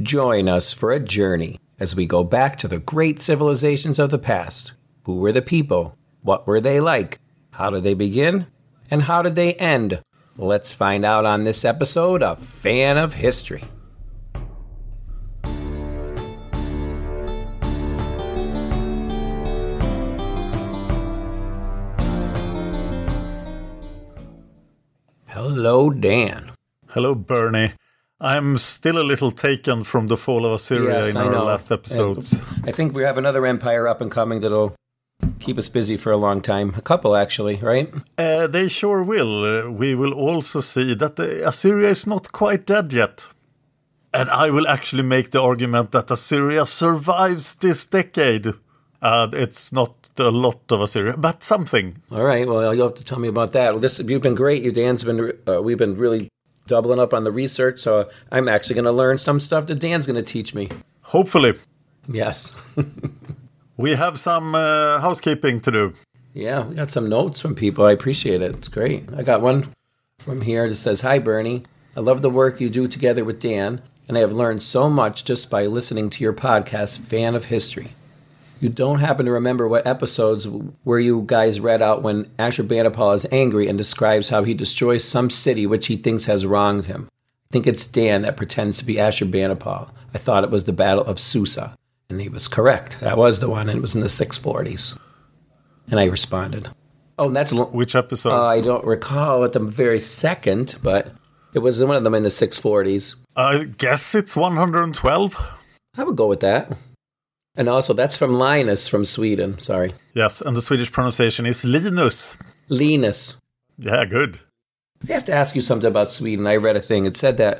[0.00, 4.18] Join us for a journey as we go back to the great civilizations of the
[4.18, 4.74] past.
[5.02, 5.98] Who were the people?
[6.22, 7.18] What were they like?
[7.50, 8.46] How did they begin?
[8.92, 10.00] And how did they end?
[10.36, 13.64] Let's find out on this episode of Fan of History.
[25.26, 26.52] Hello, Dan.
[26.86, 27.72] Hello, Bernie.
[28.20, 31.44] I'm still a little taken from the fall of Assyria Yes, in I our know.
[31.44, 32.36] last episodes.
[32.64, 34.74] I think we have another empire up and coming that'll
[35.38, 36.74] keep us busy for a long time.
[36.76, 37.92] A couple, actually, right?
[38.16, 39.44] Uh, they sure will.
[39.44, 43.26] Uh, we will also see that Assyria is not quite dead yet.
[44.12, 48.48] And I will actually make the argument that Assyria survives this decade.
[49.00, 52.02] Uh, it's not a lot of Assyria, but something.
[52.10, 52.48] All right.
[52.48, 53.72] Well, you'll have to tell me about that.
[53.74, 54.64] Well, this you've been great.
[54.64, 55.32] You, Dan's been.
[55.46, 56.28] Uh, we've been really
[56.68, 60.06] doubling up on the research, so I'm actually going to learn some stuff that Dan's
[60.06, 60.68] going to teach me.
[61.02, 61.54] Hopefully.
[62.06, 62.52] Yes.
[63.76, 65.92] we have some uh, housekeeping to do.
[66.34, 67.84] Yeah, we got some notes from people.
[67.84, 68.54] I appreciate it.
[68.54, 69.08] It's great.
[69.16, 69.74] I got one
[70.20, 71.64] from here that says, "Hi, Bernie.
[71.96, 75.24] I love the work you do together with Dan, and I have learned so much
[75.24, 77.92] just by listening to your podcast, Fan of History."
[78.60, 80.46] You don't happen to remember what episodes
[80.82, 85.30] where you guys read out when Ashurbanipal is angry and describes how he destroys some
[85.30, 87.08] city which he thinks has wronged him.
[87.10, 89.90] I think it's Dan that pretends to be Ashurbanipal.
[90.12, 91.76] I thought it was the Battle of Susa,
[92.10, 92.98] and he was correct.
[93.00, 94.98] That was the one, and it was in the 640s.
[95.90, 96.68] And I responded.
[97.18, 98.32] Oh, and that's Which episode?
[98.32, 101.12] uh, I don't recall at the very second, but
[101.54, 103.14] it was one of them in the 640s.
[103.36, 105.36] I guess it's 112.
[105.96, 106.76] I would go with that.
[107.58, 109.58] And also, that's from Linus from Sweden.
[109.58, 109.92] Sorry.
[110.14, 112.36] Yes, and the Swedish pronunciation is Linus.
[112.68, 113.36] Linus.
[113.76, 114.38] Yeah, good.
[115.08, 116.46] I have to ask you something about Sweden.
[116.46, 117.04] I read a thing.
[117.04, 117.58] It said that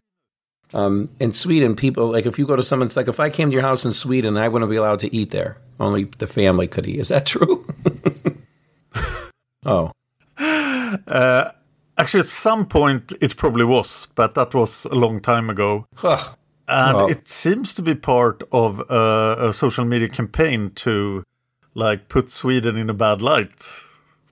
[0.72, 3.54] um, in Sweden, people, like if you go to someone's, like if I came to
[3.54, 5.58] your house in Sweden, I wouldn't be allowed to eat there.
[5.80, 7.00] Only the family could eat.
[7.00, 7.66] Is that true?
[9.66, 9.90] oh.
[10.38, 11.50] Uh,
[11.96, 15.86] actually, at some point it probably was, but that was a long time ago.
[15.96, 16.34] Huh.
[16.68, 21.22] And Well- it seems to be part of uh, a social media campaign to
[21.74, 23.62] like put Sweden in a bad light.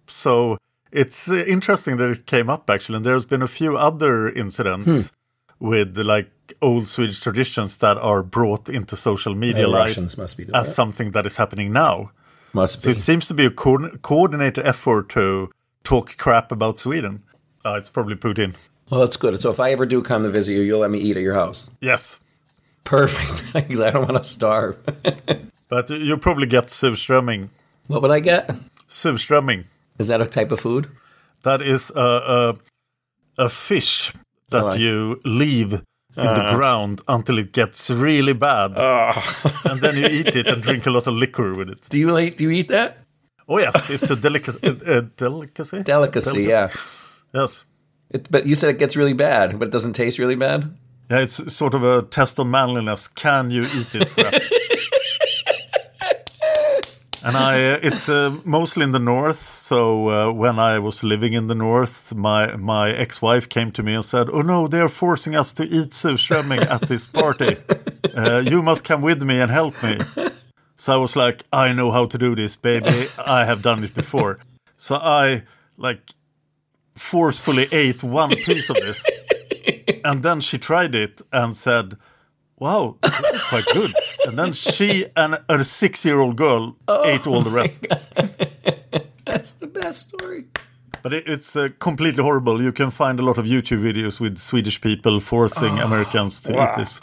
[0.07, 0.59] So
[0.93, 5.13] it's uh, interesting that it came up actually, and there's been a few other incidents
[5.59, 6.31] with like
[6.63, 10.65] old Swedish traditions that are brought into social media light as that.
[10.67, 12.11] something that is happening now.
[12.53, 12.91] Must So be.
[12.93, 15.51] it seems to be a co- coordinated effort to
[15.85, 17.23] talk crap about Sweden.
[17.65, 18.55] Uh, it's probably Putin.
[18.91, 19.41] Well, that's good.
[19.41, 21.35] So if I ever do come to visit you, you'll let me eat at your
[21.35, 21.71] house.
[21.81, 22.21] Yes.
[22.87, 23.53] Perfect.
[23.53, 24.77] Because I don't want to starve.
[25.69, 27.49] But you'll probably get surströmming.
[27.89, 28.49] what would I get?
[28.89, 29.65] Surströmming.
[29.99, 30.87] Is that a type of food?
[31.43, 32.01] That is a,
[32.37, 32.55] a,
[33.37, 34.13] a fish
[34.51, 36.55] that Oh, I- you leave in the uh.
[36.57, 38.79] ground until it gets really bad.
[39.65, 41.89] and then you eat it and drink a lot of liquor with it.
[41.91, 42.99] Do you like, do you eat that?
[43.49, 43.91] Oh, yes.
[43.91, 44.59] It's a, delicacy.
[44.63, 45.83] a, a delicacy?
[45.83, 46.71] Delicacy, yeah.
[47.35, 47.65] Yes.
[48.11, 50.77] It, but you said it gets really bad, but it doesn't taste really bad.
[51.11, 53.07] Yeah, it's sort of a test of manliness.
[53.09, 54.35] Can you eat this crap?
[57.25, 59.41] and I uh, it's uh, mostly in the north.
[59.41, 63.83] So uh, when I was living in the north, my my ex wife came to
[63.83, 67.57] me and said, "Oh no, they are forcing us to eat surströmming at this party.
[68.17, 69.99] Uh, you must come with me and help me."
[70.77, 73.11] So I was like, "I know how to do this, baby.
[73.19, 74.39] I have done it before."
[74.79, 75.43] So I
[75.77, 76.01] like
[76.95, 79.05] forcefully ate one piece of this,
[80.07, 81.97] and then she tried it and said
[82.59, 83.95] wow, this is quite good.
[84.27, 87.87] And then she and a six year old girl Oh ate all the rest.
[89.25, 90.47] That's the best story.
[91.03, 92.63] But it, it's uh, completely horrible.
[92.63, 96.77] You can find a lot of YouTube videos with Swedish people forcing Americans to eat
[96.77, 97.01] this.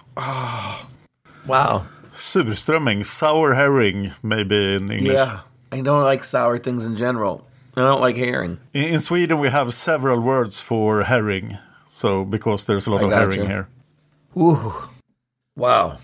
[1.46, 1.88] Wow.
[2.12, 5.14] Surströmming, sour herring, maybe in English.
[5.14, 5.42] Yeah.
[5.72, 7.48] I don't like sour things in general.
[7.76, 8.60] I don't like herring.
[8.74, 11.58] In, in Sweden, we have several words for herring.
[11.94, 13.46] So, because there's a lot I of herring you.
[13.46, 13.68] here.
[14.36, 14.74] Ooh.
[15.56, 16.00] Wow.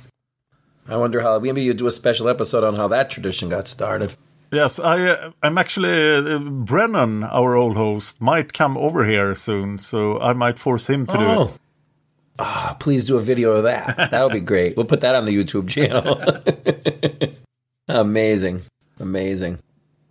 [0.87, 4.13] I wonder how maybe you do a special episode on how that tradition got started.
[4.51, 9.79] Yes, I, uh, I'm actually, uh, Brennan, our old host, might come over here soon.
[9.79, 11.37] So I might force him to do it.
[11.39, 11.53] Oh.
[12.37, 14.11] Ah, please do a video of that.
[14.11, 14.77] That would be great.
[14.77, 16.21] We'll put that on the YouTube channel.
[17.87, 18.61] Amazing.
[18.99, 19.57] Amazing.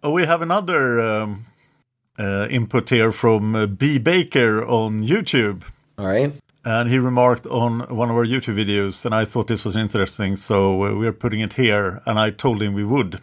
[0.02, 1.46] Oh, we have another um,
[2.18, 3.98] uh, input here from uh, B.
[3.98, 5.62] Baker on YouTube.
[5.96, 6.32] All right.
[6.64, 10.36] And he remarked on one of our YouTube videos, and I thought this was interesting,
[10.36, 13.20] so uh, we're putting it here, and I told him we would.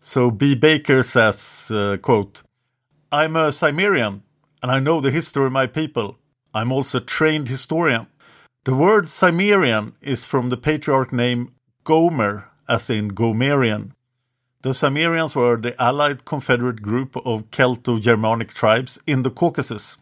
[0.00, 0.54] So B.
[0.54, 2.42] Baker says, uh, quote,
[3.12, 4.22] I'm a Cimmerian,
[4.62, 6.18] and I know the history of my people.
[6.54, 8.06] I'm also a trained historian.
[8.64, 11.52] The word Cimmerian is from the patriarch name
[11.84, 13.92] Gomer, as in Gomerian.
[14.66, 19.96] The Cimmerians were the allied confederate group of Celto-Germanic tribes in the Caucasus.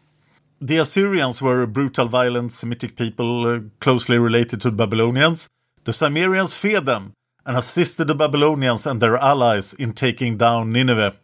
[0.59, 5.47] The Assyrians were a brutal, violent Semitic people uh, closely related to the Babylonians.
[5.83, 7.13] The Cimmerians feared them
[7.45, 11.15] and assisted the Babylonians and their allies in taking down Nineveh.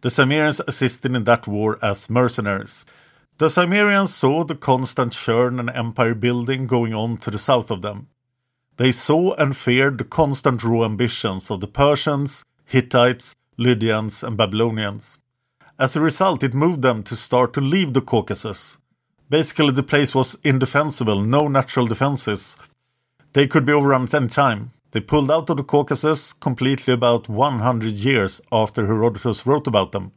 [0.00, 2.86] The Cimmerians assisted in that war as mercenaries.
[3.36, 7.82] The Cimmerians saw the constant churn and empire building going on to the south of
[7.82, 8.08] them.
[8.78, 15.18] They saw and feared the constant raw ambitions of the Persians, Hittites, Lydians, and Babylonians.
[15.78, 18.78] As a result, it moved them to start to leave the Caucasus.
[19.28, 22.56] Basically, the place was indefensible, no natural defenses.
[23.34, 24.72] They could be overrun at any time.
[24.92, 30.12] They pulled out of the Caucasus completely about 100 years after Herodotus wrote about them.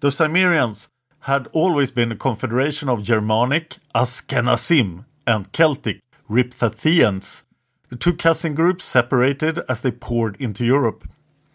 [0.00, 0.90] The Cimmerians
[1.20, 7.44] had always been a confederation of Germanic, Askenazim, and Celtic, Riphathians.
[7.88, 11.08] The two cousin groups separated as they poured into Europe.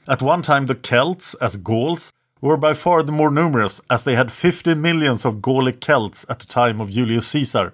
[0.06, 2.12] At one time, the Celts, as Gauls,
[2.42, 6.40] were by far the more numerous, as they had 50 millions of Gallic Celts at
[6.40, 7.74] the time of Julius Caesar.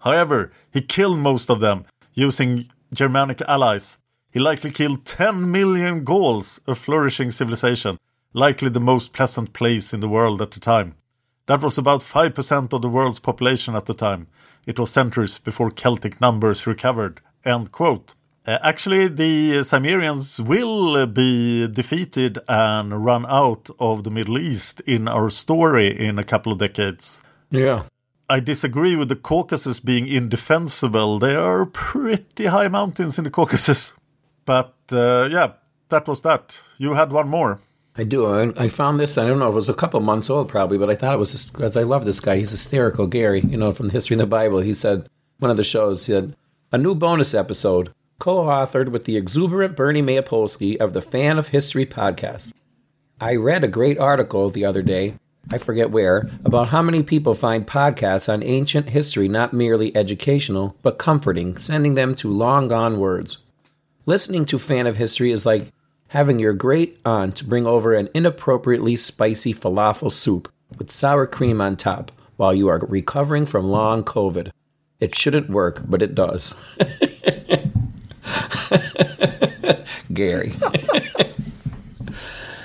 [0.00, 1.84] However, he killed most of them
[2.14, 3.98] using Germanic allies.
[4.30, 7.98] He likely killed 10 million Gauls, a flourishing civilization,
[8.32, 10.94] likely the most pleasant place in the world at the time.
[11.46, 14.28] That was about 5% of the world's population at the time.
[14.66, 17.20] It was centuries before Celtic numbers recovered.
[17.44, 18.14] End quote.
[18.46, 25.08] Uh, actually, the Cimmerians will be defeated and run out of the Middle East in
[25.08, 27.20] our story in a couple of decades.
[27.50, 27.82] Yeah.
[28.30, 31.18] I disagree with the Caucasus being indefensible.
[31.18, 33.94] There are pretty high mountains in the Caucasus.
[34.44, 35.52] But uh, yeah,
[35.88, 36.60] that was that.
[36.78, 37.60] You had one more.
[37.96, 38.26] I do.
[38.26, 39.18] I, I found this.
[39.18, 39.48] I don't know.
[39.48, 42.04] It was a couple months old, probably, but I thought it was because I love
[42.04, 42.36] this guy.
[42.36, 43.40] He's hysterical, Gary.
[43.40, 44.60] You know, from the History of the Bible.
[44.60, 46.06] He said one of the shows.
[46.06, 46.36] He said
[46.72, 51.86] a new bonus episode co-authored with the exuberant Bernie Mayapolsky of the Fan of History
[51.86, 52.52] podcast.
[53.20, 55.14] I read a great article the other day.
[55.50, 60.76] I forget where, about how many people find podcasts on ancient history not merely educational,
[60.82, 63.38] but comforting, sending them to long gone words.
[64.06, 65.72] Listening to Fan of History is like
[66.08, 71.76] having your great aunt bring over an inappropriately spicy falafel soup with sour cream on
[71.76, 74.50] top while you are recovering from long COVID.
[75.00, 76.54] It shouldn't work, but it does.
[80.12, 80.54] Gary.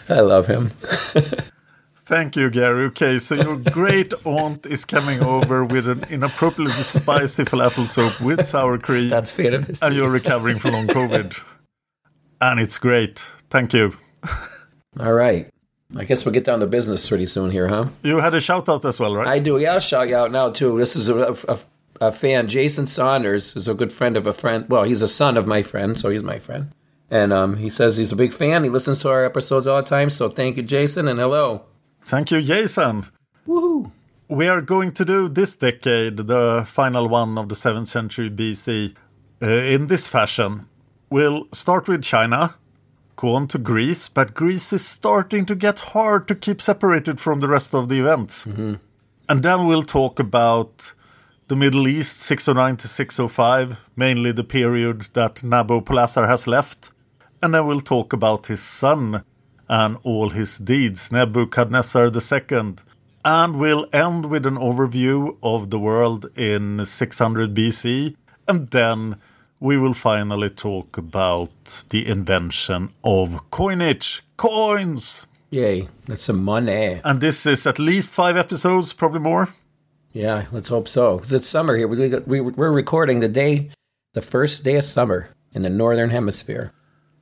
[0.09, 0.71] I love him.
[2.05, 2.85] Thank you, Gary.
[2.85, 8.45] Okay, so your great aunt is coming over with an inappropriately spicy falafel soup with
[8.45, 9.09] sour cream.
[9.09, 9.77] That's history.
[9.81, 11.41] and you're recovering from long COVID.
[12.41, 13.19] And it's great.
[13.49, 13.95] Thank you.
[14.99, 15.47] All right.
[15.95, 17.87] I guess we'll get down to business pretty soon here, huh?
[18.03, 19.27] You had a shout out as well, right?
[19.27, 19.57] I do.
[19.57, 20.77] Yeah, I'll shout you out now too.
[20.79, 21.59] This is a, a,
[22.01, 22.47] a fan.
[22.47, 24.65] Jason Saunders is a good friend of a friend.
[24.67, 26.71] Well, he's a son of my friend, so he's my friend.
[27.11, 28.63] And um, he says he's a big fan.
[28.63, 30.09] He listens to our episodes all the time.
[30.09, 31.63] So thank you, Jason, and hello.
[32.05, 33.05] Thank you, Jason.
[33.47, 33.91] Woohoo!
[34.27, 38.95] We are going to do this decade, the final one of the 7th century BC,
[39.41, 40.67] uh, in this fashion.
[41.09, 42.55] We'll start with China,
[43.17, 47.41] go on to Greece, but Greece is starting to get hard to keep separated from
[47.41, 48.45] the rest of the events.
[48.45, 48.79] And
[49.43, 50.93] then we'll talk about
[51.51, 56.93] the Middle East 609 to 605, mainly the period that Nabopolassar has left.
[57.43, 59.25] And then we'll talk about his son
[59.67, 62.75] and all his deeds, Nebuchadnezzar II.
[63.25, 68.15] And we'll end with an overview of the world in 600 BC.
[68.47, 69.17] And then
[69.59, 75.27] we will finally talk about the invention of coinage, coins.
[75.49, 77.01] Yay, that's some money.
[77.03, 79.49] And this is at least five episodes, probably more.
[80.13, 81.19] Yeah, let's hope so.
[81.19, 81.87] 'Cause it's summer here.
[81.87, 83.69] We, we, we're recording the day,
[84.13, 86.73] the first day of summer in the northern hemisphere.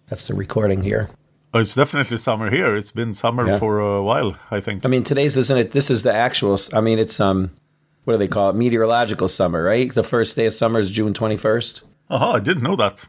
[0.08, 1.10] That's the recording here.
[1.54, 2.76] Oh, It's definitely summer here.
[2.76, 3.60] It's been summer Yeah.
[3.60, 4.86] for a while, I think.
[4.86, 5.72] I mean, today's isn't it?
[5.72, 6.60] This is the actual.
[6.74, 7.52] I mean, it's um,
[8.06, 8.56] what do they call it?
[8.56, 9.94] Meteorological summer, right?
[9.94, 11.82] The first day of summer is June twenty first.
[12.10, 13.06] Aha, I didn't know that.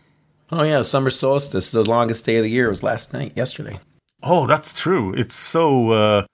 [0.52, 1.70] Oh yeah, summer solstice.
[1.70, 3.78] The longest day of the year was last night, yesterday.
[4.22, 5.14] Oh, that's true.
[5.14, 6.24] It's so uh,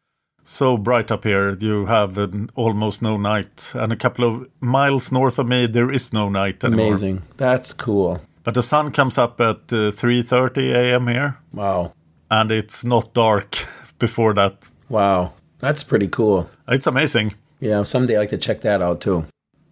[0.47, 1.57] so bright up here.
[1.61, 5.91] You have an, almost no night, and a couple of miles north of me, there
[5.91, 6.87] is no night anymore.
[6.87, 7.23] Amazing.
[7.37, 8.21] That's cool.
[8.45, 11.09] But the sun comes up at uh, three thirty a.m.
[11.09, 11.93] here, Wow.
[12.31, 13.67] and it's not dark
[13.99, 14.69] before that.
[14.89, 15.33] Wow.
[15.59, 16.49] That's pretty cool.
[16.69, 17.35] It's amazing.
[17.61, 19.25] Yeah, someday I'd like to check that out too.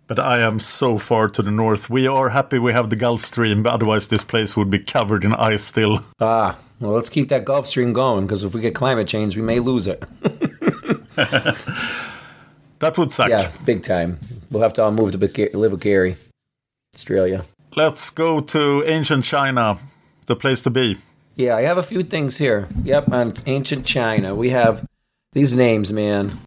[0.06, 1.88] But I am so far to the north.
[1.88, 5.24] We are happy we have the Gulf Stream, but otherwise this place would be covered
[5.24, 6.00] in ice still.
[6.20, 9.42] Ah, well, let's keep that Gulf Stream going because if we get climate change, we
[9.42, 10.02] may lose it.
[12.80, 13.28] That would suck.
[13.30, 14.18] yeah, big time.
[14.50, 16.16] We'll have to all move to Big- live with Gary,
[16.94, 17.44] Australia.
[17.76, 19.78] Let's go to ancient China,
[20.26, 20.98] the place to be.
[21.34, 22.68] Yeah, I have a few things here.
[22.84, 24.34] Yep, on ancient China.
[24.34, 24.86] We have
[25.32, 26.40] these names, man.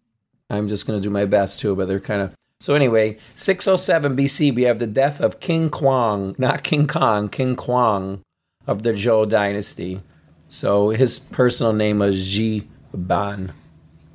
[0.50, 2.34] I'm just going to do my best too, but they're kind of.
[2.60, 7.56] So, anyway, 607 BC, we have the death of King Kuang, not King Kong, King
[7.56, 8.22] Kuang
[8.68, 10.02] of the Zhou dynasty.
[10.50, 13.54] So, his personal name was Ji Ban.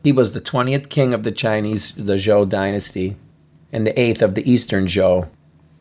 [0.03, 3.17] He was the 20th king of the Chinese, the Zhou dynasty,
[3.73, 5.29] and the 8th of the Eastern Zhou.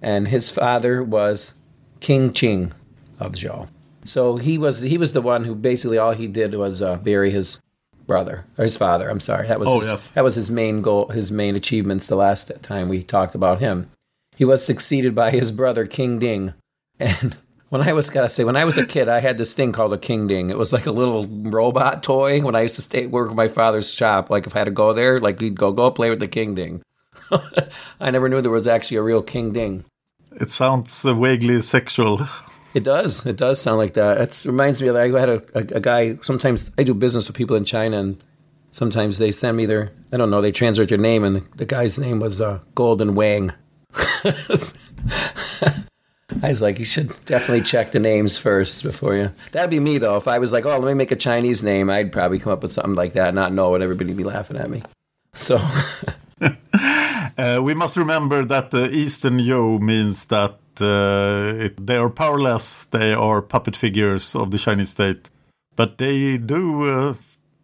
[0.01, 1.54] And his father was
[2.00, 2.72] King Qing
[3.20, 3.68] of Zhou.
[4.06, 7.30] So he was he was the one who basically all he did was uh, bury
[7.30, 7.60] his
[8.08, 9.10] brother or his father.
[9.10, 10.08] I'm sorry, that was Oh, his, yes.
[10.13, 12.08] that was his main goal, his main achievements.
[12.08, 13.92] The last time we talked about him,
[14.36, 16.54] he was succeeded by his brother King Ding.
[17.00, 17.36] And
[17.72, 19.94] when I was gotta say, when I was a kid, I had this thing called
[19.94, 20.50] a King Ding.
[20.50, 22.42] It was like a little robot toy.
[22.42, 24.72] When I used to stay work at my father's shop, like if I had to
[24.72, 26.84] go there, like we'd go go play with the King Ding.
[28.01, 29.86] I never knew there was actually a real King Ding.
[30.34, 32.28] It sounds uh, vaguely sexual.
[32.74, 33.25] It does.
[33.25, 34.20] It does sound like that.
[34.20, 35.16] It reminds me of that.
[35.16, 36.18] I had a, a, a guy.
[36.24, 38.22] Sometimes I do business with people in China, and
[38.74, 40.42] sometimes they send me their I don't know.
[40.42, 43.54] They translate their name, and the, the guy's name was uh, Golden Wang.
[46.43, 49.31] I was like, you should definitely check the names first before you.
[49.51, 50.17] That'd be me though.
[50.17, 52.63] If I was like, oh, let me make a Chinese name, I'd probably come up
[52.63, 53.81] with something like that, not know it.
[53.81, 54.83] Everybody'd be laughing at me.
[55.33, 55.59] So
[57.38, 62.85] Uh, we must remember that uh, Eastern Zhou means that uh, it, they are powerless,
[62.85, 65.29] they are puppet figures of the Chinese state,
[65.75, 67.13] but they do uh,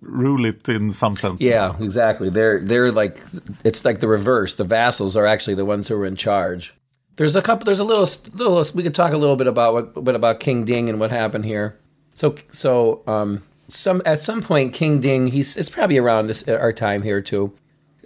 [0.01, 1.41] rule it in some sense.
[1.41, 2.29] Yeah, exactly.
[2.29, 3.21] They're they're like
[3.63, 4.55] it's like the reverse.
[4.55, 6.73] The vassals are actually the ones who are in charge.
[7.17, 7.65] There's a couple.
[7.65, 8.65] There's a little little.
[8.73, 11.45] We could talk a little bit about what, what about King Ding and what happened
[11.45, 11.77] here.
[12.13, 16.71] So so um some at some point King Ding he's it's probably around this our
[16.71, 17.53] time here too.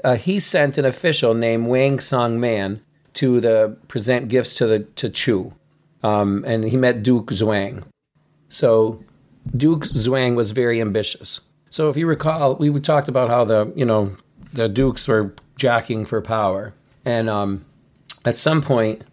[0.03, 2.81] Uh, he sent an official named Wangsun Man
[3.13, 5.53] to the present gifts to the to Chu,
[6.01, 7.83] um, and he met Duke Zhuang.
[8.49, 9.03] So
[9.55, 11.41] Duke Zhuang was very ambitious.
[11.69, 14.15] So if you recall, we talked about how the you know
[14.53, 16.73] the dukes were jockeying for power,
[17.05, 17.65] and um,
[18.25, 19.03] at some point,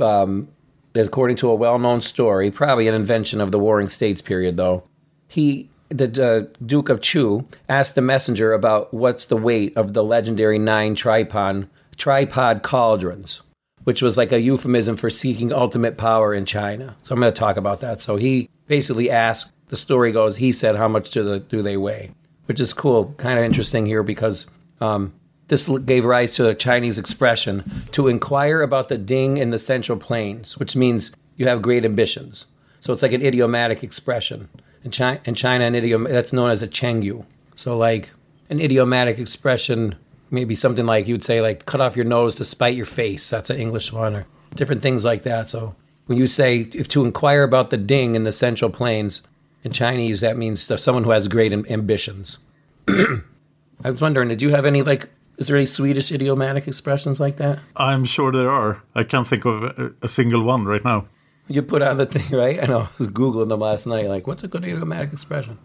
[0.00, 0.48] um,
[0.94, 4.84] according to a well-known story, probably an invention of the Warring States period, though,
[5.28, 10.58] he the Duke of Chu asked the messenger about what's the weight of the legendary
[10.58, 13.40] nine tripod tripod cauldrons,
[13.84, 16.96] which was like a euphemism for seeking ultimate power in China.
[17.02, 18.02] So I'm going to talk about that.
[18.02, 19.52] So he basically asked.
[19.68, 22.12] The story goes, he said, "How much do the do they weigh?"
[22.46, 24.46] Which is cool, kind of interesting here because
[24.80, 25.12] um,
[25.48, 29.98] this gave rise to a Chinese expression to inquire about the ding in the Central
[29.98, 32.46] Plains, which means you have great ambitions.
[32.80, 34.48] So it's like an idiomatic expression.
[34.84, 37.24] In China, in China an idiom that's known as a chengyu.
[37.54, 38.10] So like
[38.48, 39.96] an idiomatic expression,
[40.30, 43.28] maybe something like you'd say like cut off your nose to spite your face.
[43.28, 45.50] That's an English one, or different things like that.
[45.50, 45.74] So
[46.06, 49.22] when you say if to inquire about the ding in the Central Plains
[49.64, 52.38] in Chinese, that means someone who has great am- ambitions.
[52.88, 55.08] I was wondering, did you have any like?
[55.38, 57.58] Is there any Swedish idiomatic expressions like that?
[57.76, 58.82] I'm sure there are.
[58.94, 61.06] I can't think of a, a single one right now.
[61.48, 62.62] You put on the thing, right?
[62.62, 62.80] I know.
[62.80, 64.08] I was Googling them last night.
[64.08, 65.58] Like, what's a good idiomatic expression?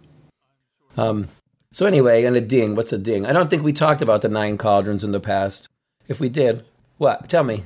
[0.97, 1.27] Um,
[1.71, 2.75] so anyway, and a ding.
[2.75, 3.25] What's a ding?
[3.25, 5.69] I don't think we talked about the nine cauldrons in the past.
[6.07, 6.65] If we did,
[6.97, 7.29] what?
[7.29, 7.63] Tell me.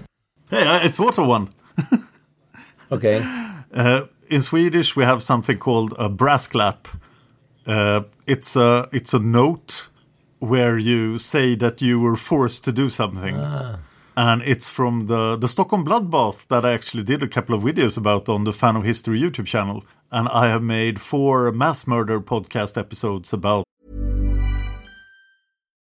[0.49, 1.49] Hey, I thought of one.
[2.91, 3.19] Okay.
[3.73, 6.85] Uh, in Swedish, we have something called a brasklapp.
[7.65, 9.87] Uh, it's a it's a note
[10.47, 13.77] where you say that you were forced to do something, ah.
[14.15, 17.97] and it's from the the Stockholm bloodbath that I actually did a couple of videos
[17.97, 22.19] about on the Fan of History YouTube channel, and I have made four mass murder
[22.21, 23.65] podcast episodes about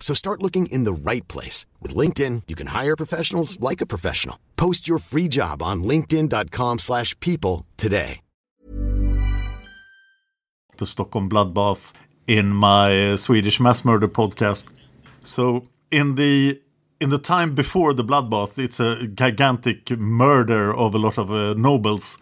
[0.00, 1.66] So start looking in the right place.
[1.80, 4.36] With LinkedIn, you can hire professionals like a professional.
[4.56, 8.20] Post your free job on linkedin.com slash people today.
[10.80, 11.92] the Stockholm bloodbath
[12.26, 14.66] in my Swedish mass murder podcast.
[15.22, 16.60] So in the
[17.00, 21.54] in the time before the bloodbath, it's a gigantic murder of a lot of uh,
[21.54, 22.18] nobles,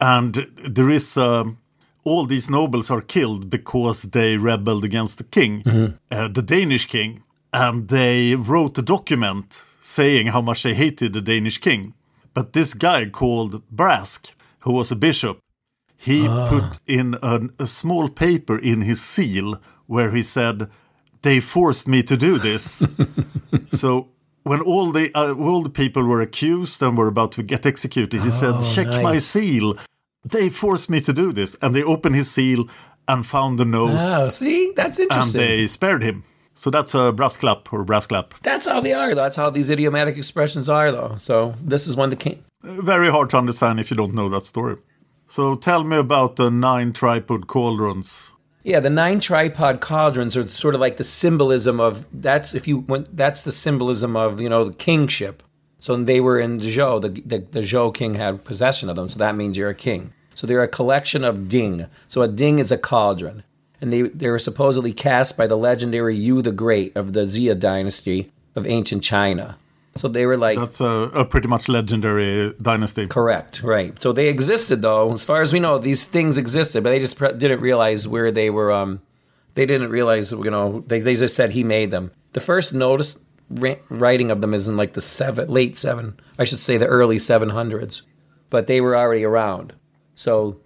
[0.00, 0.34] and
[0.68, 1.58] there is um,
[2.04, 5.62] all these nobles are killed because they rebelled against the king,
[6.10, 11.20] uh, the Danish king, and they wrote a document saying how much they hated the
[11.20, 11.94] Danish king.
[12.32, 15.40] But this guy called Brask, who was a bishop,
[15.96, 20.70] he put in an, a small paper in his seal where he said,
[21.22, 22.82] "They forced me to do this."
[23.68, 24.08] so
[24.44, 28.22] when all the uh, all the people were accused and were about to get executed,
[28.22, 29.76] he said, "Check my seal.
[30.24, 32.68] They forced me to do this." And they opened his seal
[33.08, 35.40] and found the note, Oh, see, that's interesting.
[35.40, 36.22] and they spared him.
[36.54, 38.34] So that's a brasklapp or brass clap.
[38.42, 39.14] That's how they are.
[39.14, 39.22] though.
[39.22, 41.16] That's how these idiomatic expressions are, though.
[41.18, 42.44] So this is one that came.
[42.62, 44.76] Very hard to understand if you don't know that story.
[45.26, 48.30] So tell me about the nine tripod cauldrons.
[48.62, 52.80] Yeah, the nine tripod cauldrons are sort of like the symbolism of that's if you
[52.80, 55.42] went that's the symbolism of you know the kingship.
[55.80, 59.18] So they were in Zhou, the, the the Zhou king had possession of them, so
[59.18, 60.12] that means you're a king.
[60.34, 61.86] So they're a collection of ding.
[62.08, 63.42] So a ding is a cauldron,
[63.80, 67.58] and they they were supposedly cast by the legendary Yu the Great of the Xia
[67.58, 69.56] dynasty of ancient China.
[69.96, 73.06] So they were like That's a, a pretty much legendary dynasty.
[73.06, 74.00] Correct, right.
[74.00, 75.12] So they existed, though.
[75.12, 78.30] As far as we know, these things existed, but they just pre- didn't realize where
[78.30, 78.70] they were.
[78.70, 79.00] Um,
[79.54, 82.12] they didn't realize, you know, they, they just said he made them.
[82.34, 83.18] The first notice
[83.50, 87.18] writing of them is in like the seven, late seven, I should say the early
[87.18, 88.02] 700s,
[88.48, 89.74] but they were already around.
[90.14, 90.60] So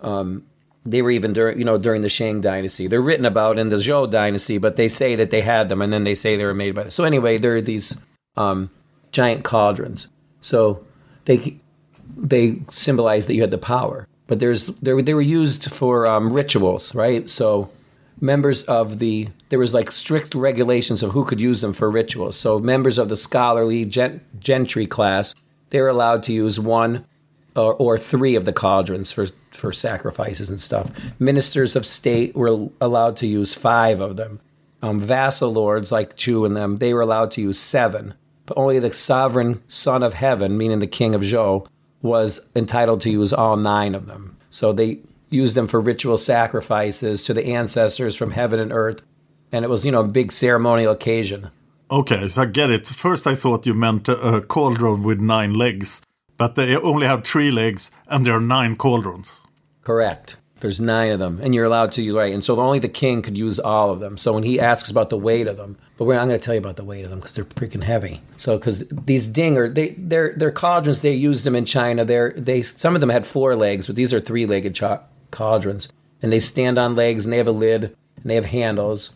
[0.00, 0.44] um,
[0.84, 2.86] they were even during, you know, during the Shang dynasty.
[2.86, 5.92] They're written about in the Zhou dynasty, but they say that they had them, and
[5.92, 6.90] then they say they were made by.
[6.90, 7.98] So anyway, there are these
[8.36, 8.70] um,
[9.12, 10.08] giant cauldrons.
[10.40, 10.84] So
[11.24, 11.58] they
[12.16, 14.06] they symbolize that you had the power.
[14.26, 17.28] But there's they were used for um, rituals, right?
[17.30, 17.70] So
[18.20, 22.36] members of the there was like strict regulations of who could use them for rituals.
[22.36, 25.34] So members of the scholarly gent, gentry class
[25.70, 27.04] they were allowed to use one
[27.56, 30.90] or, or three of the cauldrons for for sacrifices and stuff.
[31.18, 34.40] Ministers of state were allowed to use five of them.
[34.82, 38.14] Um, vassal lords like Chu and them they were allowed to use seven
[38.46, 41.66] but only the sovereign son of heaven, meaning the king of Zhou,
[42.00, 44.36] was entitled to use all nine of them.
[44.50, 49.02] So they used them for ritual sacrifices to the ancestors from heaven and earth.
[49.52, 51.50] And it was, you know, a big ceremonial occasion.
[51.90, 52.86] Okay, so I get it.
[52.86, 56.02] First, I thought you meant a, a cauldron with nine legs,
[56.36, 59.40] but they only have three legs and there are nine cauldrons.
[59.82, 60.36] Correct.
[60.60, 62.32] There's nine of them, and you're allowed to use right.
[62.32, 64.16] And so only the king could use all of them.
[64.16, 66.54] So when he asks about the weight of them, but we're not going to tell
[66.54, 68.22] you about the weight of them because they're freaking heavy.
[68.38, 71.00] So because these dinger, they they're they're cauldrons.
[71.00, 72.06] They used them in China.
[72.06, 75.88] They're they some of them had four legs, but these are three legged cha- cauldrons,
[76.22, 79.10] and they stand on legs and they have a lid and they have handles.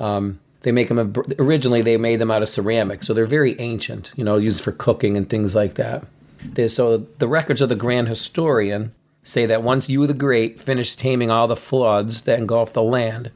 [0.00, 4.12] Um, they make them originally they made them out of ceramic, so they're very ancient.
[4.16, 6.04] You know, used for cooking and things like that.
[6.44, 10.98] They, so the records of the Grand Historian say that once Yu the Great finished
[10.98, 13.30] taming all the floods that engulfed the land,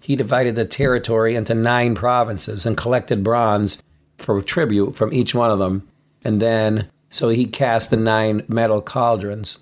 [0.00, 3.82] he divided the territory into nine provinces and collected bronze
[4.16, 5.86] for tribute from each one of them.
[6.24, 9.58] And then, so he cast the nine metal cauldrons.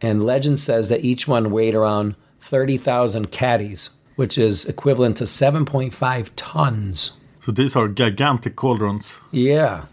[0.00, 6.30] And legend says that each one weighed around 30,000 catties, which is equivalent to 7.5
[6.36, 7.16] tons.
[7.40, 9.18] So these are gigantic cauldrons.
[9.30, 9.84] Yeah.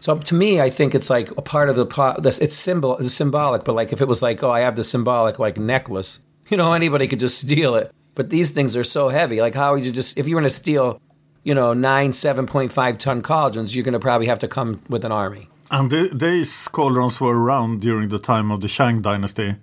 [0.00, 2.24] So to me, I think it's like a part of the plot.
[2.24, 5.38] It's symbol, it's symbolic, but like if it was like, oh, I have the symbolic
[5.38, 7.92] like necklace, you know, anybody could just steal it.
[8.14, 9.40] But these things are so heavy.
[9.40, 11.00] Like how would you just if you were going to steal,
[11.44, 14.80] you know, nine seven point five ton cauldrons, you're going to probably have to come
[14.88, 15.48] with an army.
[15.70, 19.56] And the, these cauldrons were around during the time of the Shang dynasty.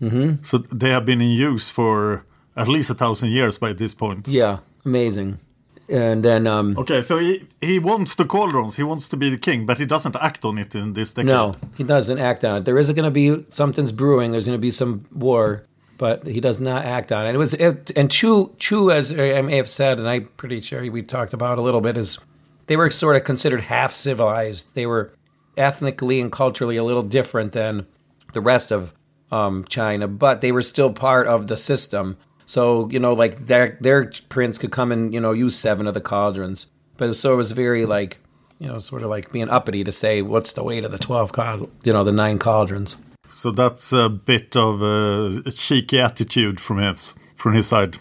[0.00, 0.42] Mm-hmm.
[0.42, 2.24] So they have been in use for
[2.56, 4.28] at least a thousand years by this point.
[4.28, 5.38] Yeah, amazing
[5.90, 9.36] and then um, okay so he he wants the cauldrons he wants to be the
[9.36, 12.56] king but he doesn't act on it in this decade no he doesn't act on
[12.56, 15.64] it there is going to be something's brewing there's going to be some war
[15.98, 19.42] but he does not act on it it was it, and chu chu as i
[19.42, 22.18] may have said and i'm pretty sure we talked about a little bit is
[22.66, 25.12] they were sort of considered half civilized they were
[25.60, 27.86] ethnically and culturally a little different than
[28.32, 28.92] the rest of
[29.30, 32.16] um, china but they were still part of the system
[32.50, 35.94] so you know, like their their prince could come and you know use seven of
[35.94, 38.18] the cauldrons, but so it was very like
[38.58, 41.30] you know sort of like being uppity to say what's the weight of the twelve
[41.30, 42.96] cauldrons, you know, the nine cauldrons.
[43.28, 47.98] So that's a bit of a cheeky attitude from his from his side.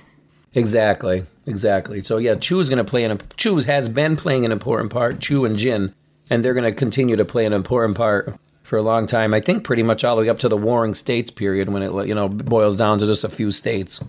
[0.56, 2.02] Exactly, exactly.
[2.02, 5.20] So yeah, Chu's going to play an Chu has been playing an important part.
[5.20, 5.94] Chu and Jin,
[6.30, 9.34] and they're going to continue to play an important part for a long time.
[9.34, 11.92] I think pretty much all the way up to the Warring States period when it
[12.08, 14.02] you know boils down to just a few states.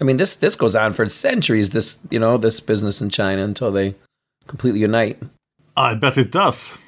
[0.00, 1.70] I mean, this this goes on for centuries.
[1.70, 3.94] This you know this business in China until they
[4.46, 5.20] completely unite.
[5.76, 6.78] I bet it does.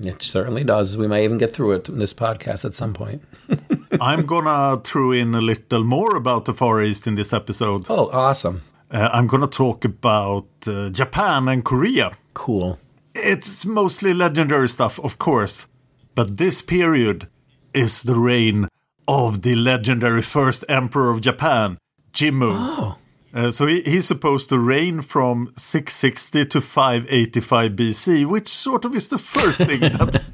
[0.00, 0.96] It certainly does.
[0.96, 3.22] We might even get through it in this podcast at some point.
[4.00, 7.86] I'm gonna throw in a little more about the Far East in this episode.
[7.88, 8.62] Oh, awesome!
[8.90, 12.16] Uh, I'm gonna talk about uh, Japan and Korea.
[12.34, 12.78] Cool.
[13.18, 15.68] It's mostly legendary stuff, of course,
[16.14, 17.28] but this period
[17.74, 18.68] is the reign
[19.06, 21.78] of the legendary first emperor of Japan,
[22.12, 22.54] Jimmu.
[22.54, 22.98] Oh.
[23.34, 28.94] Uh, so he, he's supposed to reign from 660 to 585 BC, which sort of
[28.94, 30.24] is the first thing that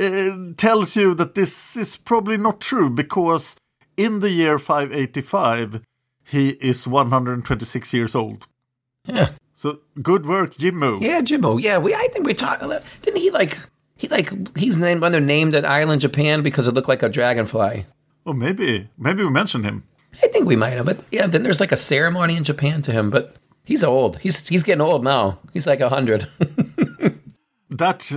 [0.00, 3.56] uh, tells you that this is probably not true because
[3.96, 5.82] in the year 585
[6.24, 8.46] he is 126 years old.
[9.04, 9.30] Yeah.
[9.60, 11.02] So good work, Jimmu.
[11.02, 11.60] Yeah, Jimmu.
[11.60, 12.62] Yeah, we I think we talked.
[13.02, 13.58] Didn't he like
[13.94, 17.10] he like he's named when they're named at Island Japan because it looked like a
[17.10, 17.84] dragonfly.
[18.24, 19.84] Oh, maybe maybe we mentioned him.
[20.22, 22.92] I think we might have, but yeah, then there's like a ceremony in Japan to
[22.92, 24.16] him, but he's old.
[24.20, 25.40] He's he's getting old now.
[25.52, 26.26] He's like a hundred.
[27.68, 28.10] that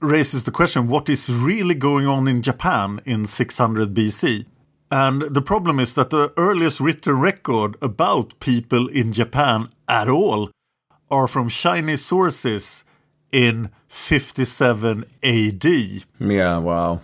[0.00, 4.44] raises the question: What is really going on in Japan in 600 BC?
[4.90, 10.50] And the problem is that the earliest written record about people in Japan at all
[11.10, 12.84] are from Chinese sources
[13.32, 15.64] in 57 AD.
[16.18, 17.00] Yeah, wow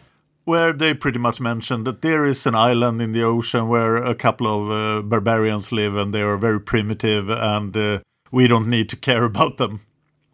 [0.46, 4.14] where they pretty much mentioned that there is an island in the ocean where a
[4.14, 7.98] couple of uh, barbarians live and they are very primitive and uh,
[8.30, 9.80] we don't need to care about them.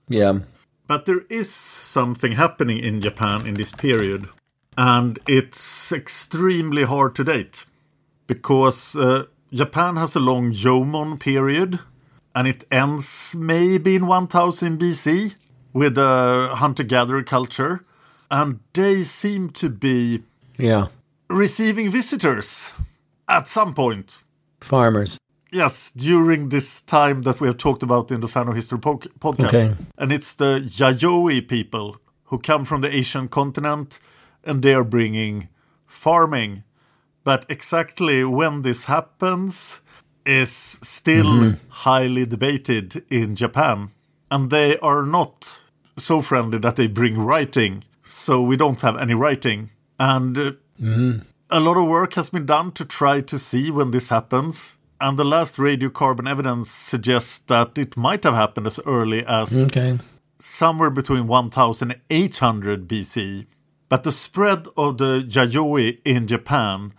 [0.08, 0.40] Yeah.
[0.86, 4.28] But there is something happening in Japan in this period,
[4.76, 7.64] and it's extremely hard to date
[8.26, 11.78] because uh, Japan has a long Jomon period
[12.34, 15.34] and it ends maybe in 1000 BC
[15.72, 17.84] with a hunter gatherer culture
[18.30, 20.22] and they seem to be
[20.58, 20.88] yeah
[21.28, 22.72] receiving visitors
[23.28, 24.22] at some point.
[24.60, 25.18] Farmers.
[25.50, 28.98] Yes, during this time that we have talked about in the Fan of History po-
[29.18, 29.48] podcast.
[29.48, 29.74] Okay.
[29.98, 33.98] And it's the Yayoi people who come from the Asian continent
[34.44, 35.48] and they are bringing
[35.86, 36.64] farming.
[37.24, 39.82] But exactly when this happens
[40.24, 41.68] is still mm-hmm.
[41.68, 43.90] highly debated in Japan.
[44.30, 45.60] And they are not
[45.96, 49.70] so friendly that they bring writing so we don't have any writing.
[49.98, 51.18] And uh, mm-hmm.
[51.50, 54.76] a lot of work has been done to try to see when this happens.
[55.00, 59.98] And the last radiocarbon evidence suggests that it might have happened as early as okay.
[60.38, 63.46] somewhere between 1800 BC.
[63.88, 66.94] But the spread of the Yayoi in Japan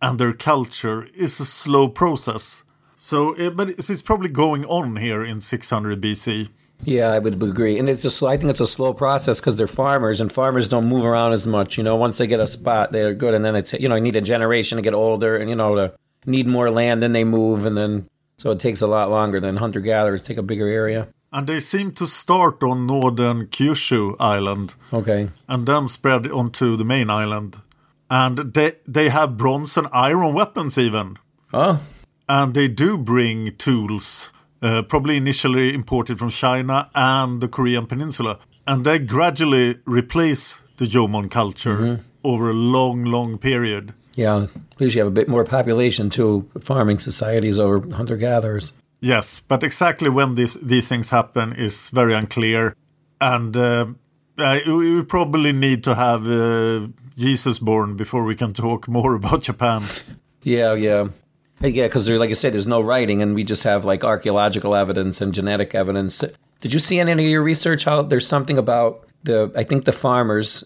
[0.00, 2.64] and their culture is a slow process.
[2.96, 6.48] So, uh, but it's, it's probably going on here in 600 BC.
[6.84, 9.56] Yeah, I would agree, and it's a slow, I think it's a slow process because
[9.56, 11.76] they're farmers, and farmers don't move around as much.
[11.76, 14.00] You know, once they get a spot, they're good, and then it's you know you
[14.00, 15.92] need a generation to get older, and you know to
[16.24, 19.56] need more land, then they move, and then so it takes a lot longer than
[19.56, 21.08] hunter gatherers take a bigger area.
[21.32, 26.84] And they seem to start on northern Kyushu Island Okay, and then spread onto the
[26.84, 27.60] main island.
[28.10, 31.16] And they they have bronze and iron weapons even.
[31.52, 31.78] oh,
[32.28, 38.38] And they do bring tools, uh, probably initially imported from China and the Korean Peninsula.
[38.66, 43.92] And they gradually replace the Jomon culture over a long, long period.
[44.16, 44.46] yeah.
[44.72, 48.72] At least you have a bit more population to Farming societies over hunter gatherers.
[49.00, 52.74] Yes, but exactly when this, these things happen is very unclear.
[53.20, 53.86] And uh,
[54.66, 56.86] we we probably need to have uh,
[57.18, 59.82] Jesus born before we can talk more about Japan.
[60.42, 61.08] Yeah, yeah.
[61.60, 65.20] Yeah, because like I said, there's no writing, and we just have like archaeological evidence
[65.20, 66.22] and genetic evidence.
[66.60, 69.50] Did you see any of your research how there's something about the?
[69.56, 70.64] I think the farmers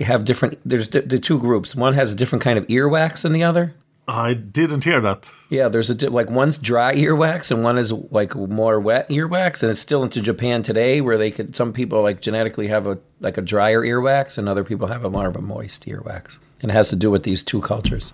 [0.00, 0.58] have different.
[0.66, 1.74] There's the, the two groups.
[1.74, 3.74] One has a different kind of earwax than the other.
[4.08, 5.32] I didn't hear that.
[5.48, 9.70] Yeah, there's a like one's dry earwax and one is like more wet earwax, and
[9.70, 13.36] it's still into Japan today, where they could some people like genetically have a like
[13.36, 16.74] a drier earwax, and other people have a more of a moist earwax, and it
[16.74, 18.12] has to do with these two cultures.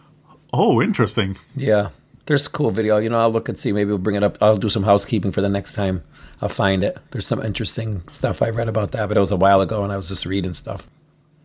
[0.53, 1.37] Oh, interesting.
[1.57, 1.91] Yeah.
[2.27, 2.99] There's a cool video.
[2.99, 3.73] You know, I'll look and see.
[3.73, 4.39] Maybe we'll bring it up.
[4.41, 6.05] I'll do some housekeeping for the next time.
[6.41, 6.99] I'll find it.
[7.11, 9.93] There's some interesting stuff I read about that, but it was a while ago and
[9.93, 10.89] I was just reading stuff.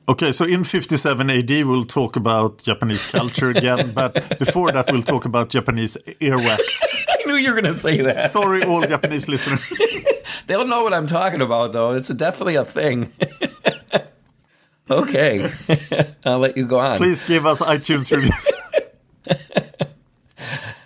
[0.10, 5.02] Okay, so in 57 AD, we'll talk about Japanese culture again, but before that, we'll
[5.02, 7.06] talk about Japanese earwax.
[7.10, 8.32] I knew you were going to say that.
[8.32, 9.62] Sorry, all Japanese listeners.
[10.48, 11.92] They'll know what I'm talking about, though.
[11.92, 13.12] It's definitely a thing.
[14.90, 15.52] okay.
[16.24, 16.98] I'll let you go on.
[16.98, 18.52] Please give us iTunes reviews.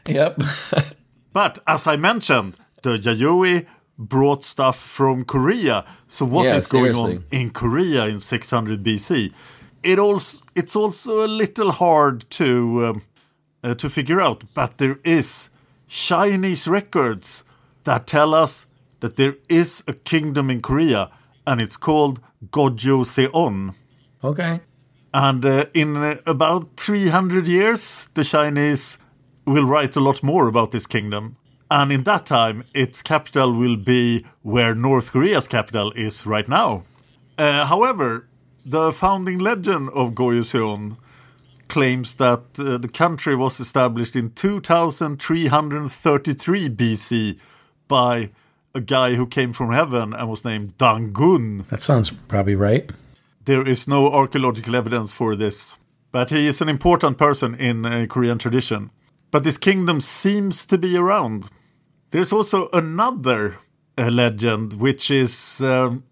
[0.07, 0.41] Yep.
[1.31, 5.85] But as I mentioned, the Yayoi brought stuff from Korea.
[6.07, 7.15] So what is Yeah, going seriously.
[7.17, 9.31] on in Korea in 600 BC?
[9.83, 13.01] It also it's also a little hard to um,
[13.63, 15.49] uh, to figure out, but there is
[15.87, 17.43] Chinese records
[17.83, 18.65] that tell us
[18.99, 21.09] that there is a kingdom in Korea,
[21.45, 22.19] and it's called
[22.51, 23.73] Gojoseon.
[24.23, 24.61] Okay.
[25.13, 28.97] And uh, in uh, about 300 years, the Chinese
[29.45, 31.35] will write a lot more about this kingdom.
[31.71, 36.83] And in that time, its capital will be where North Korea's capital is right now.
[37.37, 38.27] Uh, however,
[38.65, 40.97] the founding legend of Gojoseon
[41.69, 47.39] claims that uh, the country was established in 2333 BC
[47.87, 48.31] by
[48.75, 51.65] a guy who came from heaven and was named Dangun.
[51.69, 52.91] That sounds probably right.
[53.45, 55.75] There is no archaeological evidence for this,
[56.11, 58.89] but he is an important person in uh, Korean tradition.
[59.31, 61.49] But this kingdom seems to be around.
[62.11, 63.57] There's also another
[63.97, 66.03] uh, legend which is um,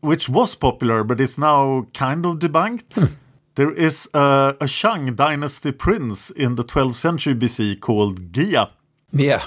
[0.00, 3.10] which was popular but is now kind of debunked.
[3.54, 8.70] There is a, a Shang dynasty prince in the 12th century BC called Gija,
[9.12, 9.46] Yeah.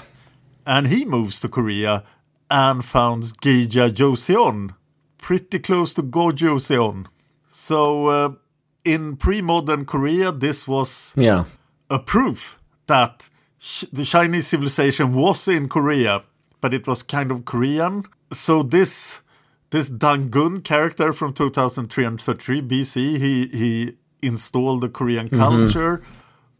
[0.65, 2.03] and he moves to Korea
[2.49, 4.75] and founds Gija Joseon,
[5.17, 7.05] pretty close to Gojoseon.
[7.47, 8.29] So, uh,
[8.83, 11.45] in pre modern Korea, this was Yeah.
[11.89, 13.29] a proof that
[13.61, 16.23] sh- the Chinese civilization was in Korea,
[16.59, 18.03] but it was kind of Korean.
[18.31, 19.21] So, this.
[19.69, 25.39] This Dangun character from 2333 BC, he, he installed the Korean mm-hmm.
[25.39, 26.03] culture,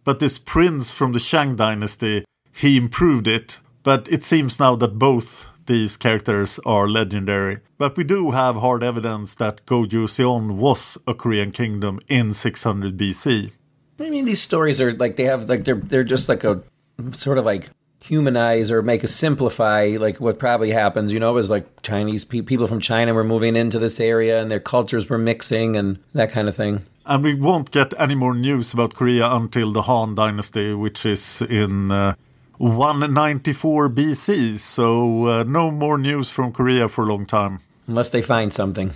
[0.06, 3.60] but this prince from the Shang dynasty, he improved it.
[3.84, 7.60] But it seems now that both these characters are legendary.
[7.78, 13.52] But we do have hard evidence that Gojoseon was a Korean kingdom in 600 BC.
[14.00, 16.64] I mean, these stories are like they have like they're they're just like a
[17.18, 17.70] sort of like
[18.04, 21.14] humanize or make a simplify like what probably happens.
[21.14, 24.50] You know, is like Chinese pe- people from China were moving into this area and
[24.50, 26.86] their cultures were mixing and that kind of thing.
[27.06, 31.42] And we won't get any more news about Korea until the Han dynasty, which is
[31.42, 32.14] in uh,
[32.58, 34.60] 194 BC.
[34.60, 37.60] So uh, no more news from Korea for a long time.
[37.88, 38.94] Unless they find something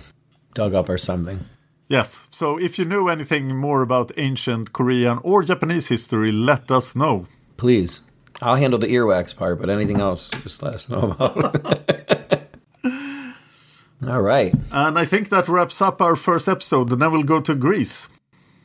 [0.54, 1.44] dug up or something.
[1.88, 6.96] Yes, so if you know anything more about ancient Korean or Japanese history, let us
[6.96, 7.26] know.
[7.56, 8.00] Please.
[8.42, 12.46] I'll handle the earwax part, but anything else, just let us know about.
[14.06, 14.54] All right.
[14.70, 18.08] And I think that wraps up our first episode, and then we'll go to Greece.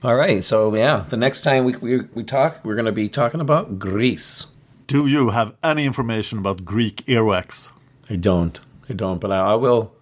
[0.04, 0.44] All right.
[0.44, 3.80] So, yeah, the next time we, we, we talk, we're going to be talking about
[3.80, 4.48] Greece.
[4.88, 7.72] Do you have any information about Greek earwax?
[8.10, 8.60] I don't.
[8.90, 9.94] I don't, but I, I will.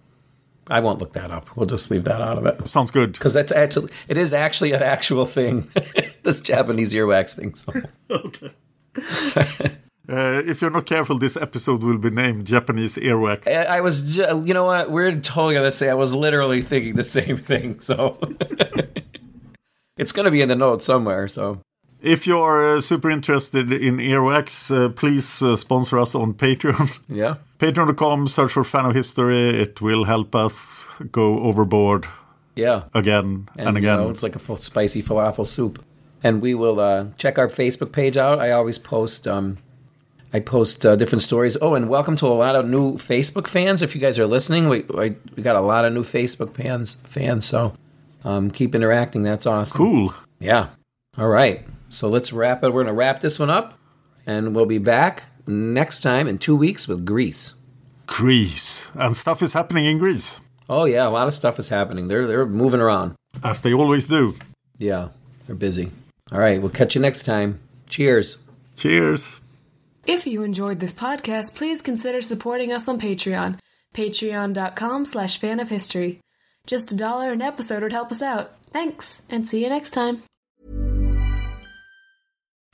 [0.68, 1.56] I won't look that up.
[1.56, 3.12] We'll just leave that out of it Sounds good.
[3.12, 5.68] because that's actually it is actually an actual thing.
[6.22, 7.54] this Japanese earwax thing.
[7.54, 7.72] So.
[8.10, 8.52] okay.
[10.08, 13.46] Uh, if you're not careful, this episode will be named Japanese earwax.
[13.46, 14.90] I, I was, ju- you know what?
[14.90, 17.78] We're totally gonna say I was literally thinking the same thing.
[17.78, 18.18] So
[19.96, 21.28] it's gonna be in the notes somewhere.
[21.28, 21.60] So
[22.02, 26.98] If you're uh, super interested in earwax, uh, please uh, sponsor us on Patreon.
[27.08, 29.50] yeah, Patreon.com, search for Fan of History.
[29.50, 32.06] It will help us go overboard
[32.56, 32.84] yeah.
[32.94, 33.98] again and, you again.
[33.98, 35.84] know, it's like a spicy falafel soup.
[36.22, 38.38] And we will uh, check our Facebook page out.
[38.40, 39.26] I always post.
[39.26, 39.58] Um,
[40.32, 41.56] I post uh, different stories.
[41.60, 43.82] Oh, and welcome to a lot of new Facebook fans.
[43.82, 46.96] If you guys are listening, we we, we got a lot of new Facebook fans.
[47.04, 47.72] Fans, so
[48.22, 49.22] um, keep interacting.
[49.22, 49.76] That's awesome.
[49.76, 50.14] cool.
[50.38, 50.68] Yeah.
[51.18, 51.66] All right.
[51.88, 52.72] So let's wrap it.
[52.72, 53.78] We're gonna wrap this one up,
[54.26, 57.54] and we'll be back next time in two weeks with Greece.
[58.06, 58.88] Greece.
[58.94, 62.08] And stuff is happening in Greece, Oh yeah, a lot of stuff is happening.
[62.08, 63.14] They're they're moving around.
[63.42, 64.36] as they always do.
[64.78, 65.08] Yeah,
[65.46, 65.90] they're busy.
[66.32, 66.60] All right.
[66.60, 67.60] We'll catch you next time.
[67.88, 68.38] Cheers.
[68.76, 69.40] Cheers.
[70.06, 73.58] If you enjoyed this podcast, please consider supporting us on Patreon.
[73.94, 76.20] Patreon.com slash fan of history.
[76.66, 78.52] Just a dollar an episode would help us out.
[78.72, 80.22] Thanks, and see you next time.